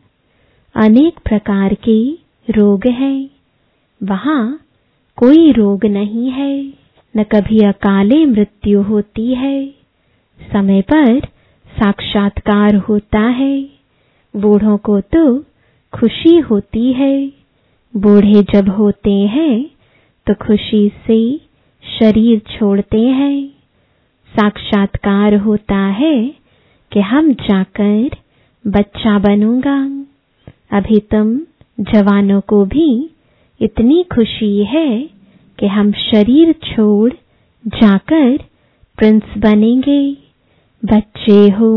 अनेक 0.75 1.19
प्रकार 1.19 1.73
के 1.73 2.11
रोग 2.49 2.87
हैं। 2.87 3.29
वहाँ 4.03 4.59
कोई 5.15 5.51
रोग 5.51 5.85
नहीं 5.85 6.31
है। 6.31 6.73
न 7.17 7.23
कभी 7.23 7.59
अकाले 7.59 8.25
मृत्यु 8.25 8.81
होती 8.81 9.33
है। 9.33 9.67
समय 10.51 10.81
पर 10.81 11.34
साक्षात्कार 11.75 12.75
होता 12.75 13.19
है। 13.19 13.55
बूढ़ों 14.33 14.77
को 14.77 14.99
तो 15.13 15.23
खुशी 15.93 16.37
होती 16.39 16.91
है। 16.93 17.15
बूढ़े 17.93 18.41
जब 18.53 18.69
होते 18.69 19.11
हैं 19.11 19.65
तो 20.27 20.33
खुशी 20.35 20.87
से 21.07 21.19
शरीर 21.83 22.39
छोड़ते 22.51 22.99
हैं। 22.99 23.47
साक्षात्कार 24.33 25.35
होता 25.37 25.77
है 25.99 26.15
कि 26.91 26.99
हम 27.01 27.31
जाकर 27.33 28.15
बच्चा 28.65 29.17
बनूँगा। 29.19 29.77
अभी 30.71 30.99
तुम 31.11 31.37
जवानों 31.79 32.41
को 32.41 32.63
भी 32.65 32.89
इतनी 33.61 34.03
खुशी 34.13 34.57
है 34.65 34.89
कि 35.59 35.67
हम 35.67 35.91
शरीर 35.91 36.51
छोड़ 36.65 37.11
जाकर 37.65 38.37
प्रिंस 38.97 39.37
बनेंगे। 39.37 40.01
बच्चे 40.83 41.37
हो 41.49 41.69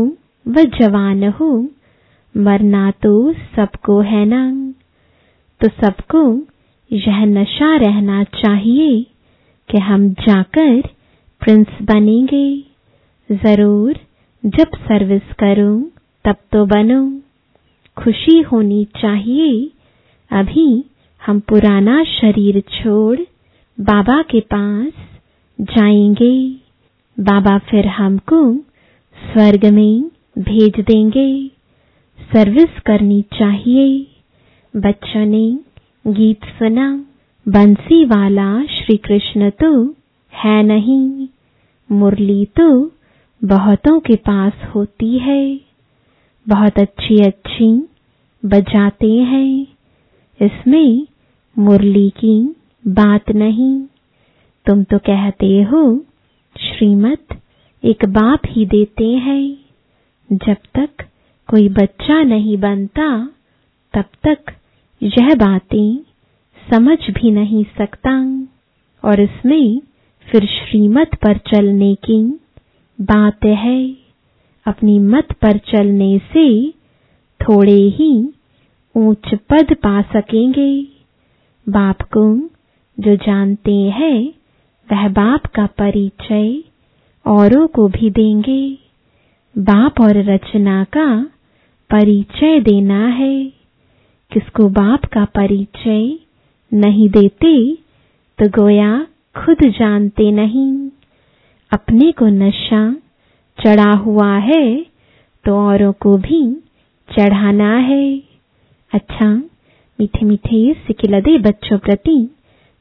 व 0.45 0.63
जवान 0.79 1.23
हो, 1.29 1.51
मरना 2.35 2.89
तो 2.91 3.11
सबको 3.55 3.99
है 4.01 4.25
ना 4.25 4.41
तो 5.61 5.67
सबको 5.69 6.21
यह 6.91 7.23
नशा 7.25 7.75
रहना 7.77 8.23
चाहिए 8.23 9.01
कि 9.69 9.77
हम 9.77 10.09
जाकर 10.09 10.81
प्रिंस 11.41 11.67
बनेंगे। 11.81 12.47
ज़रूर, 13.29 13.97
जब 14.43 14.77
सर्विस 14.77 15.33
करूँ, 15.39 15.81
तब 16.25 16.35
तो 16.51 16.65
बनो। 16.65 17.01
खुशी 17.97 18.39
होनी 18.41 18.83
चाहिए। 18.97 19.71
अभी 20.31 20.85
हम 21.21 21.39
पुराना 21.39 22.03
शरीर 22.03 22.61
छोड़ 22.61 23.19
बाबा 23.77 24.21
के 24.21 24.39
पास 24.53 24.91
जाएँगे। 25.59 26.33
बाबा 27.17 27.57
फिर 27.69 27.87
हमको 27.87 28.41
स्वर्ग 29.19 29.65
में 29.65 30.11
भेज 30.39 30.73
देंगे। 30.79 31.47
सर्विस 32.33 32.79
करनी 32.85 33.21
चाहिए। 33.21 34.07
बच्चों 34.75 35.25
ने 35.25 35.59
गीत 36.07 36.45
सुना। 36.45 37.05
बंसी 37.47 38.05
वाला 38.05 38.65
श्री 38.65 38.97
कृष्ण 38.97 39.49
तो 39.49 39.95
है 40.33 40.63
नहीं। 40.63 41.27
मुरली 41.91 42.45
तो 42.45 42.91
बहुतों 43.43 43.99
के 43.99 44.15
पास 44.15 44.53
होती 44.75 45.19
है। 45.19 45.61
बहुत 46.49 46.79
अच्छी 46.79 47.23
अच्छी 47.23 47.89
बजाते 48.45 49.13
हैं। 49.13 49.67
इसमें 50.41 51.07
मुरली 51.59 52.09
की 52.09 52.55
बात 52.87 53.31
नहीं। 53.31 53.81
तुम 54.65 54.83
तो 54.83 54.97
कहते 54.97 55.61
हो, 55.61 56.05
श्रीमत 56.59 57.28
एक 57.83 58.05
बाप 58.05 58.39
ही 58.45 58.65
देते 58.65 59.07
हैं। 59.07 59.57
जब 60.31 60.55
तक 60.75 60.89
कोई 61.47 61.69
बच्चा 61.69 62.23
नहीं 62.23 62.57
बनता, 62.57 63.29
तब 63.93 64.05
तक 64.27 64.37
यह 65.03 65.35
बातें 65.35 65.97
समझ 66.73 66.97
भी 67.11 67.31
नहीं 67.31 67.65
सकता। 67.77 68.41
और 69.03 69.19
इसमें 69.19 69.81
फिर 70.31 70.45
श्रीमत 70.45 71.15
पर 71.15 71.37
चलने 71.37 71.95
की 71.95 72.39
बात 73.01 73.45
है। 73.45 73.97
अपनी 74.65 74.99
मत 74.99 75.31
पर 75.31 75.57
चलने 75.57 76.17
से 76.17 76.71
थोड़े 77.41 77.81
ही 77.81 78.29
ऊंच 78.97 79.35
पद 79.35 79.73
पा 79.73 80.01
सकेंगे। 80.01 80.87
बाप 81.69 82.01
को 82.01 82.49
जो 82.99 83.15
जानते 83.15 83.73
हैं, 83.73 84.33
वह 84.91 85.07
बाप 85.07 85.45
का 85.45 85.65
परिचय 85.65 86.63
औरों 87.25 87.67
को 87.67 87.87
भी 87.87 88.09
देंगे। 88.09 88.61
बाप 89.55 89.99
और 90.01 90.17
रचना 90.25 90.83
का 90.83 91.07
परिचय 91.89 92.59
देना 92.59 93.05
है। 93.07 93.33
किसको 94.31 94.67
बाप 94.69 95.05
का 95.05 95.25
परिचय 95.35 96.17
नहीं 96.71 97.09
देते 97.09 97.53
तो 98.39 98.47
गोया 98.51 98.91
खुद 99.35 99.63
जानते 99.69 100.31
नहीं। 100.31 100.71
अपने 101.71 102.11
को 102.11 102.27
नशा 102.27 102.81
चढ़ा 103.57 103.91
हुआ 103.97 104.33
है 104.39 104.65
तो 105.45 105.55
औरों 105.59 105.91
को 106.01 106.17
भी 106.17 106.41
चढ़ाना 107.09 107.75
है। 107.77 108.05
अच्छा 108.91 109.29
मीठे 109.99 110.25
मीठे 110.25 110.61
सिकिलदे 110.87 111.37
बच्चों 111.39 111.77
प्रति 111.79 112.17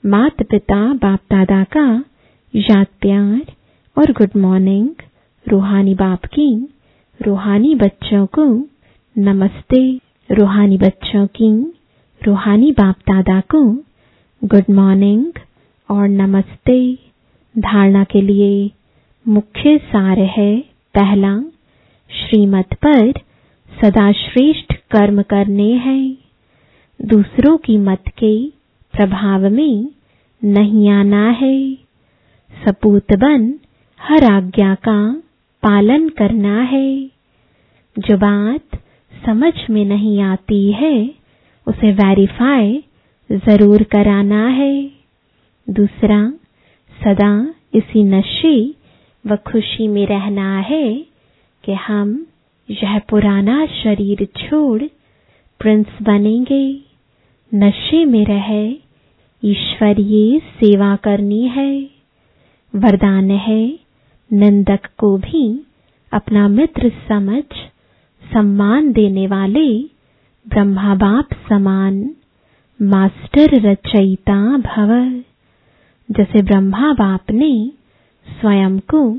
माता 0.05 0.45
पिता 0.51 0.83
बाप 0.95 1.21
दादा 1.33 1.63
का 1.77 1.87
याद 2.55 2.87
प्यार। 3.01 3.58
और 3.99 4.13
गुड 4.13 4.31
मॉर्निंग, 4.37 4.89
रूहानी 5.49 5.95
बाप 5.95 6.25
की, 6.25 6.69
रूहानी 7.23 7.75
बच्चों 7.75 8.27
को, 8.27 8.69
नमस्ते, 9.19 10.01
रूहानी 10.33 10.79
बच्चों 10.79 11.27
की, 11.27 11.73
रूहानी 12.27 12.73
बाप 12.73 12.97
दादा 12.99 13.41
को, 13.41 13.73
गुड 14.45 14.65
मॉर्निंग 14.71 15.33
और 15.91 16.09
नमस्ते। 16.09 16.99
धारणा 17.59 18.05
के 18.05 18.23
लिए 18.23 18.71
मुख्य 19.29 19.79
सार 19.79 20.19
है 20.19 20.61
पहला, 20.95 21.41
श्रीमत 22.11 22.75
पर 22.75 23.13
सदा 23.83 24.13
श्रेष्ठ 24.13 24.75
कर्म 24.75 25.23
करने 25.23 25.73
हैं। 25.73 26.17
दूसरों 27.03 27.57
की 27.57 27.79
मत 27.79 28.03
के 28.09 28.49
प्रभाव 28.93 29.51
में 29.51 29.89
नहीं 30.45 30.89
आना 30.89 31.31
है। 31.31 31.75
सपूत 32.65 33.07
बन 33.13 33.55
हर 34.01 34.25
आज्ञा 34.25 34.75
का 34.75 35.13
पालन 35.63 36.09
करना 36.09 36.63
है। 36.63 37.11
जो 37.99 38.17
बात 38.17 38.63
समझ 39.27 39.53
में 39.71 39.85
नहीं 39.85 40.21
आती 40.23 40.73
है, 40.73 41.11
उसे 41.67 41.93
वेरीफाई 41.93 42.85
ज़रूर 43.31 43.83
कराना 43.83 44.47
है। 44.47 44.91
दूसरा, 45.71 46.33
सदा 47.05 47.55
इसी 47.75 48.05
नशे 48.05 48.75
व 49.27 49.37
खुशी 49.37 49.89
में 49.89 50.07
रहना 50.07 50.61
है 50.61 50.95
कि 51.65 51.73
हम 51.73 52.27
यह 52.71 52.99
पुराना 52.99 53.67
शरीर 53.67 54.25
छोड़ 54.25 54.83
प्रिंस 55.61 55.87
बनेंगे। 56.03 56.81
नशे 57.55 58.05
में 58.05 58.25
रहे 58.25 58.77
ईश्वरीय 59.45 60.39
सेवा 60.39 60.97
करनी 60.97 61.49
है। 61.49 61.91
वरदान 62.77 63.31
है 63.31 63.88
निंदक 64.33 64.81
को 64.99 65.19
भी 65.19 65.65
अपना 66.13 66.49
मित्र 66.49 66.93
समझ 67.09 67.45
सम्मान 68.33 68.93
देने 68.93 69.27
वाले 69.27 69.83
ब्रह्मा 70.49 70.95
बाप 70.95 71.29
समान 71.49 72.11
मास्टर 72.83 73.71
रचयिता 73.71 74.59
भव। 74.59 75.23
जैसे 76.11 76.43
ब्रह्मा 76.43 76.93
बाप 76.93 77.31
ने 77.31 77.73
स्वयं 78.41 78.79
को 78.79 79.19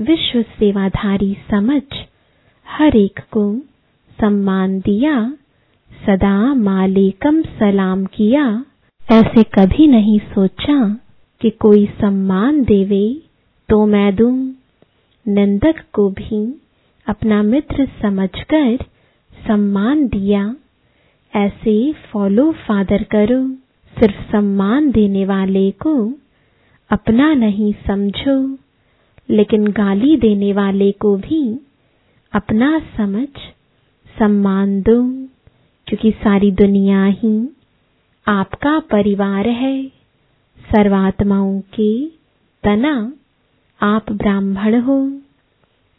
विश्व 0.00 0.42
सेवाधारी 0.42 1.36
समझ 1.50 1.82
हर 2.68 2.96
एक 2.96 3.20
को 3.30 3.58
सम्मान 4.20 4.80
दिया, 4.80 5.32
सदा 6.06 6.54
मालेकम 6.54 7.42
सलाम 7.42 8.04
किया। 8.04 8.64
ऐसे 9.12 9.42
कभी 9.42 9.86
नहीं 9.86 10.18
सोचा 10.18 10.98
कि 11.40 11.50
कोई 11.50 11.86
सम्मान 11.86 12.64
देवे। 12.64 13.29
तो 13.70 13.86
मैं 13.86 14.16
दूँ। 14.16 14.54
निंदक 15.28 15.74
को 15.92 16.10
भी 16.10 16.60
अपना 17.06 17.42
मित्र 17.42 17.88
समझकर 18.02 18.78
सम्मान 19.46 20.08
दिया। 20.08 20.56
ऐसे 21.36 21.92
फॉलो 21.92 22.52
फादर 22.52 23.02
करो। 23.02 23.52
सिर्फ़ 24.00 24.32
सम्मान 24.32 24.90
देने 24.90 25.24
वाले 25.24 25.70
को 25.70 26.12
अपना 26.90 27.34
नहीं 27.34 27.74
समझो। 27.86 28.58
लेकिन 29.30 29.66
गाली 29.66 30.16
देने 30.16 30.52
वाले 30.52 30.92
को 30.92 31.16
भी 31.16 31.60
अपना 32.32 32.82
समझ 32.96 33.28
सम्मान 34.18 34.82
दो। 34.82 35.26
क्योंकि 35.86 36.10
सारी 36.10 36.50
दुनिया 36.50 37.04
ही 37.04 37.48
आपका 38.26 38.78
परिवार 38.78 39.48
है। 39.48 39.84
सर्वात्माओं 40.60 41.60
के 41.60 42.06
तना 42.62 43.12
आप 43.82 44.12
ब्राह्मण 44.12 44.80
हो। 44.80 45.06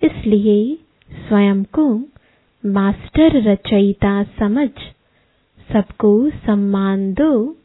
इसलिए 0.04 0.76
स्वयं 1.28 1.64
को 1.64 2.04
मास्टर 2.66 3.52
रचयिता 3.52 4.24
समझ, 4.24 4.70
सबको 5.74 6.30
सम्मान 6.30 7.14
दो, 7.14 7.58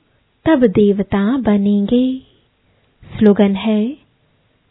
तब 0.44 0.66
देवता 0.66 1.36
बनेंगे। 1.36 2.18
स्लोगन 3.18 3.54
है, 3.54 3.96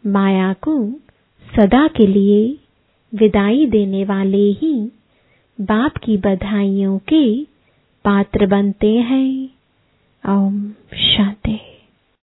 माया 0.06 0.52
को 0.52 0.92
सदा 1.56 1.88
के 1.88 2.06
लिए 2.06 2.58
विदाई 3.14 3.66
देने 3.66 4.04
वाले 4.04 4.52
ही 4.52 4.90
बाप 5.60 5.96
की 5.96 6.16
बधाइयों 6.16 6.98
के 6.98 7.44
पात्र 8.04 8.46
बनते 8.46 8.94
हैं। 8.94 9.48
ओम 10.28 10.70
शांति। 10.94 11.75